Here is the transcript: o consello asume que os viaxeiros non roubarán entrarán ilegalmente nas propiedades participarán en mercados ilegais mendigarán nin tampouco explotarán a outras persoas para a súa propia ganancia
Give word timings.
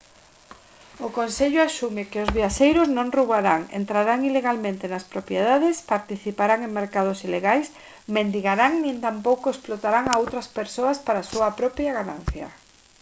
o 1.05 1.07
consello 1.17 1.59
asume 1.63 2.03
que 2.11 2.19
os 2.23 2.33
viaxeiros 2.37 2.87
non 2.97 3.11
roubarán 3.17 3.61
entrarán 3.79 4.19
ilegalmente 4.29 4.85
nas 4.93 5.07
propiedades 5.13 5.75
participarán 5.93 6.59
en 6.67 6.71
mercados 6.81 7.19
ilegais 7.27 7.67
mendigarán 8.17 8.73
nin 8.83 8.97
tampouco 9.05 9.45
explotarán 9.49 10.05
a 10.09 10.19
outras 10.21 10.47
persoas 10.59 10.97
para 11.05 11.19
a 11.21 11.27
súa 11.31 11.49
propia 11.59 11.91
ganancia 11.99 12.47